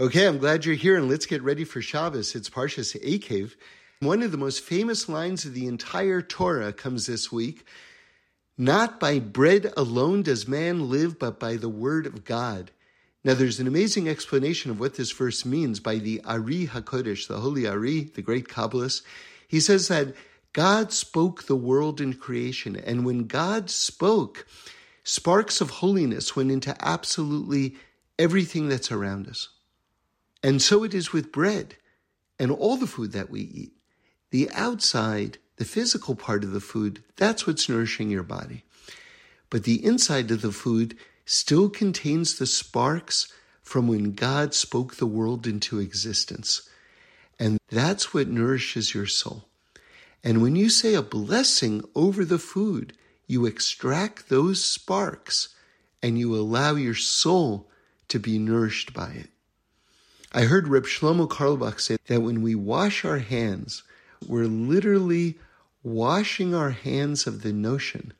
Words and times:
Okay, 0.00 0.26
I'm 0.26 0.38
glad 0.38 0.64
you're 0.64 0.74
here, 0.74 0.96
and 0.96 1.08
let's 1.08 1.24
get 1.24 1.40
ready 1.44 1.62
for 1.62 1.80
Shabbos. 1.80 2.34
It's 2.34 2.50
Parshas 2.50 3.00
Eikev. 3.00 3.54
One 4.00 4.22
of 4.22 4.32
the 4.32 4.36
most 4.36 4.64
famous 4.64 5.08
lines 5.08 5.44
of 5.44 5.54
the 5.54 5.68
entire 5.68 6.20
Torah 6.20 6.72
comes 6.72 7.06
this 7.06 7.30
week. 7.30 7.64
Not 8.58 8.98
by 8.98 9.20
bread 9.20 9.72
alone 9.76 10.22
does 10.22 10.48
man 10.48 10.90
live, 10.90 11.16
but 11.16 11.38
by 11.38 11.54
the 11.54 11.68
word 11.68 12.06
of 12.06 12.24
God. 12.24 12.72
Now, 13.22 13.34
there's 13.34 13.60
an 13.60 13.68
amazing 13.68 14.08
explanation 14.08 14.72
of 14.72 14.80
what 14.80 14.96
this 14.96 15.12
verse 15.12 15.44
means 15.44 15.78
by 15.78 15.98
the 15.98 16.20
Ari 16.24 16.66
HaKodesh, 16.66 17.28
the 17.28 17.38
Holy 17.38 17.64
Ari, 17.64 18.10
the 18.16 18.22
great 18.22 18.48
Kabbalist. 18.48 19.02
He 19.46 19.60
says 19.60 19.86
that 19.86 20.12
God 20.52 20.92
spoke 20.92 21.44
the 21.44 21.54
world 21.54 22.00
in 22.00 22.14
creation, 22.14 22.74
and 22.74 23.06
when 23.06 23.28
God 23.28 23.70
spoke, 23.70 24.44
sparks 25.04 25.60
of 25.60 25.70
holiness 25.70 26.34
went 26.34 26.50
into 26.50 26.74
absolutely 26.84 27.76
everything 28.18 28.68
that's 28.68 28.90
around 28.90 29.28
us. 29.28 29.50
And 30.44 30.60
so 30.60 30.84
it 30.84 30.92
is 30.92 31.10
with 31.10 31.32
bread 31.32 31.76
and 32.38 32.50
all 32.50 32.76
the 32.76 32.86
food 32.86 33.12
that 33.12 33.30
we 33.30 33.40
eat. 33.40 33.72
The 34.30 34.50
outside, 34.52 35.38
the 35.56 35.64
physical 35.64 36.14
part 36.14 36.44
of 36.44 36.52
the 36.52 36.60
food, 36.60 37.02
that's 37.16 37.46
what's 37.46 37.66
nourishing 37.66 38.10
your 38.10 38.22
body. 38.22 38.62
But 39.48 39.64
the 39.64 39.82
inside 39.82 40.30
of 40.30 40.42
the 40.42 40.52
food 40.52 40.98
still 41.24 41.70
contains 41.70 42.36
the 42.36 42.46
sparks 42.46 43.32
from 43.62 43.88
when 43.88 44.12
God 44.12 44.52
spoke 44.52 44.96
the 44.96 45.06
world 45.06 45.46
into 45.46 45.78
existence. 45.78 46.68
And 47.38 47.58
that's 47.70 48.12
what 48.12 48.28
nourishes 48.28 48.94
your 48.94 49.06
soul. 49.06 49.44
And 50.22 50.42
when 50.42 50.56
you 50.56 50.68
say 50.68 50.92
a 50.92 51.00
blessing 51.00 51.82
over 51.94 52.22
the 52.22 52.38
food, 52.38 52.92
you 53.26 53.46
extract 53.46 54.28
those 54.28 54.62
sparks 54.62 55.54
and 56.02 56.18
you 56.18 56.36
allow 56.36 56.74
your 56.74 56.94
soul 56.94 57.70
to 58.08 58.18
be 58.18 58.38
nourished 58.38 58.92
by 58.92 59.10
it. 59.12 59.30
I 60.36 60.46
heard 60.46 60.66
Reb 60.66 60.82
Shlomo 60.82 61.28
Carlebach 61.28 61.78
say 61.78 61.96
that 62.08 62.20
when 62.20 62.42
we 62.42 62.56
wash 62.56 63.04
our 63.04 63.20
hands, 63.20 63.84
we're 64.26 64.48
literally 64.48 65.38
washing 65.84 66.56
our 66.56 66.70
hands 66.70 67.28
of 67.28 67.42
the 67.42 67.52
notion 67.52 68.12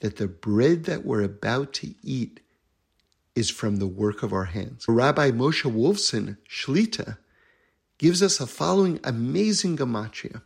that 0.00 0.16
the 0.16 0.26
bread 0.26 0.84
that 0.84 1.04
we're 1.04 1.22
about 1.22 1.74
to 1.74 1.94
eat 2.02 2.40
is 3.34 3.50
from 3.50 3.76
the 3.76 3.86
work 3.86 4.22
of 4.22 4.32
our 4.32 4.46
hands. 4.46 4.86
Rabbi 4.88 5.32
Moshe 5.32 5.70
Wolfson, 5.70 6.38
Shlita, 6.48 7.18
gives 7.98 8.22
us 8.22 8.40
a 8.40 8.46
following 8.46 8.98
amazing 9.04 9.76
gematria. 9.76 10.40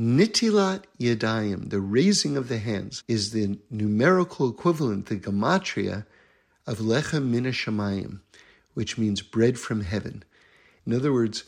Nitilat 0.00 0.84
Yadayim, 0.98 1.68
the 1.68 1.80
raising 1.80 2.38
of 2.38 2.48
the 2.48 2.58
hands, 2.58 3.04
is 3.08 3.32
the 3.32 3.58
numerical 3.70 4.48
equivalent, 4.48 5.06
the 5.06 5.16
gematria, 5.16 6.06
of 6.66 6.78
Lechem 6.78 7.26
Min 7.26 7.44
Shamayim, 7.44 8.20
which 8.76 8.98
means 8.98 9.22
bread 9.22 9.58
from 9.58 9.80
heaven. 9.80 10.22
In 10.84 10.92
other 10.92 11.10
words, 11.10 11.44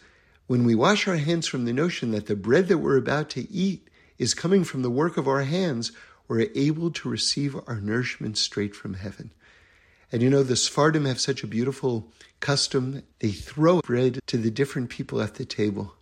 when 0.47 0.65
we 0.65 0.75
wash 0.75 1.07
our 1.07 1.19
hands 1.19 1.47
from 1.47 1.67
the 1.67 1.75
notion 1.75 2.11
that 2.13 2.25
the 2.25 2.35
bread 2.35 2.69
that 2.69 2.79
we're 2.79 2.97
about 2.97 3.29
to 3.31 3.47
eat 3.53 3.87
is 4.17 4.33
coming 4.33 4.65
from 4.65 4.81
the 4.81 4.89
work 4.89 5.19
of 5.19 5.29
our 5.29 5.43
hands, 5.43 5.93
we're 6.27 6.49
able 6.55 6.91
to 6.91 7.09
receive 7.11 7.55
our 7.67 7.83
nourishment 7.83 8.39
straight 8.39 8.75
from 8.75 8.95
heaven. 8.95 9.31
And 10.11 10.23
you 10.23 10.31
know, 10.31 10.43
the 10.43 10.57
Sephardim 10.57 11.05
have 11.05 11.21
such 11.21 11.45
a 11.45 11.47
beautiful 11.47 12.11
custom. 12.41 13.03
They 13.19 13.33
throw 13.33 13.83
bread 13.83 14.21
to 14.29 14.39
the 14.39 14.51
different 14.51 14.89
people 14.89 15.21
at 15.21 15.35
the 15.35 15.45
table. 15.45 15.97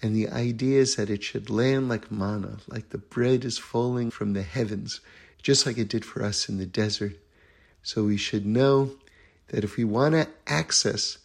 And 0.00 0.14
the 0.14 0.28
idea 0.28 0.82
is 0.82 0.94
that 0.94 1.10
it 1.10 1.24
should 1.24 1.50
land 1.50 1.88
like 1.88 2.12
manna, 2.12 2.58
like 2.68 2.90
the 2.90 2.98
bread 2.98 3.44
is 3.44 3.58
falling 3.58 4.12
from 4.12 4.34
the 4.34 4.42
heavens, 4.42 5.00
just 5.42 5.66
like 5.66 5.78
it 5.78 5.88
did 5.88 6.04
for 6.04 6.22
us 6.22 6.48
in 6.48 6.58
the 6.58 6.66
desert. 6.66 7.16
So 7.82 8.04
we 8.04 8.16
should 8.16 8.46
know 8.46 8.92
that 9.52 9.64
if 9.64 9.76
we 9.76 9.84
want 9.84 10.14
to 10.14 10.28
access 10.46 11.18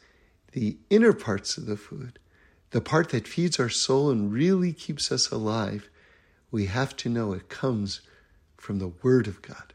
the 0.52 0.78
inner 0.90 1.14
parts 1.14 1.58
of 1.58 1.66
the 1.66 1.78
food, 1.78 2.20
the 2.72 2.82
part 2.82 3.10
that 3.10 3.28
feeds 3.28 3.60
our 3.60 3.70
soul 3.70 4.12
and 4.12 4.32
really 4.32 4.74
keeps 4.74 5.12
us 5.12 5.32
alive, 5.32 5.90
we 6.52 6.66
have 6.66 6.96
to 6.98 7.10
know 7.10 7.34
it 7.34 7.50
comes 7.50 8.02
from 8.58 8.80
the 8.80 8.92
Word 9.02 9.28
of 9.28 9.42
God. 9.42 9.74